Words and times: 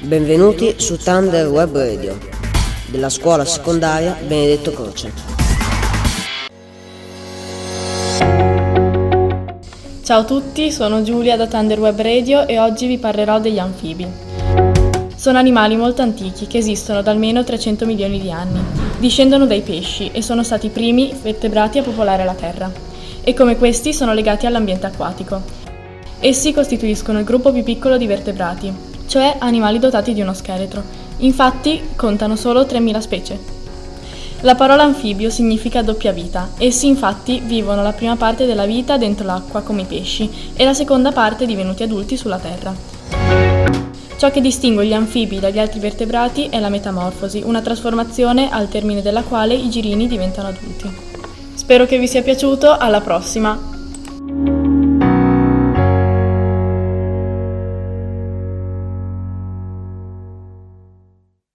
Benvenuti 0.00 0.76
su 0.76 0.96
Thunder 0.96 1.48
Web 1.48 1.76
Radio 1.76 2.16
della 2.86 3.08
scuola 3.08 3.44
secondaria 3.44 4.16
Benedetto 4.24 4.70
Croce. 4.70 5.12
Ciao 10.04 10.20
a 10.20 10.24
tutti, 10.24 10.70
sono 10.70 11.02
Giulia 11.02 11.36
da 11.36 11.48
Thunder 11.48 11.80
Web 11.80 12.00
Radio 12.00 12.46
e 12.46 12.60
oggi 12.60 12.86
vi 12.86 12.98
parlerò 12.98 13.40
degli 13.40 13.58
anfibi. 13.58 14.06
Sono 15.16 15.36
animali 15.36 15.74
molto 15.74 16.00
antichi 16.00 16.46
che 16.46 16.58
esistono 16.58 17.02
da 17.02 17.10
almeno 17.10 17.42
300 17.42 17.84
milioni 17.84 18.20
di 18.20 18.30
anni. 18.30 18.60
Discendono 19.00 19.46
dai 19.46 19.62
pesci 19.62 20.12
e 20.12 20.22
sono 20.22 20.44
stati 20.44 20.66
i 20.66 20.70
primi 20.70 21.12
vertebrati 21.20 21.78
a 21.78 21.82
popolare 21.82 22.24
la 22.24 22.34
Terra. 22.34 22.70
E 23.24 23.34
come 23.34 23.56
questi 23.56 23.92
sono 23.92 24.14
legati 24.14 24.46
all'ambiente 24.46 24.86
acquatico. 24.86 25.42
Essi 26.20 26.52
costituiscono 26.52 27.18
il 27.18 27.24
gruppo 27.24 27.52
più 27.52 27.64
piccolo 27.64 27.96
di 27.96 28.06
vertebrati, 28.06 28.87
cioè 29.08 29.36
animali 29.38 29.80
dotati 29.80 30.14
di 30.14 30.20
uno 30.20 30.34
scheletro. 30.34 30.82
Infatti 31.18 31.82
contano 31.96 32.36
solo 32.36 32.62
3.000 32.62 32.98
specie. 33.00 33.56
La 34.42 34.54
parola 34.54 34.84
anfibio 34.84 35.30
significa 35.30 35.82
doppia 35.82 36.12
vita. 36.12 36.50
Essi 36.58 36.86
infatti 36.86 37.42
vivono 37.44 37.82
la 37.82 37.92
prima 37.92 38.14
parte 38.14 38.46
della 38.46 38.66
vita 38.66 38.96
dentro 38.96 39.26
l'acqua 39.26 39.62
come 39.62 39.82
i 39.82 39.86
pesci 39.86 40.30
e 40.54 40.64
la 40.64 40.74
seconda 40.74 41.10
parte 41.10 41.44
divenuti 41.44 41.82
adulti 41.82 42.16
sulla 42.16 42.38
terra. 42.38 42.72
Ciò 44.16 44.30
che 44.30 44.40
distingue 44.40 44.86
gli 44.86 44.92
anfibi 44.92 45.40
dagli 45.40 45.58
altri 45.58 45.80
vertebrati 45.80 46.46
è 46.46 46.60
la 46.60 46.68
metamorfosi, 46.68 47.42
una 47.44 47.62
trasformazione 47.62 48.48
al 48.50 48.68
termine 48.68 49.02
della 49.02 49.22
quale 49.22 49.54
i 49.54 49.70
girini 49.70 50.06
diventano 50.06 50.48
adulti. 50.48 50.88
Spero 51.54 51.86
che 51.86 51.98
vi 51.98 52.06
sia 52.06 52.22
piaciuto, 52.22 52.76
alla 52.76 53.00
prossima! 53.00 53.77